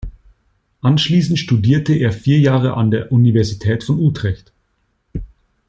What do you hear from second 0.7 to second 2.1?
Anschließend studierte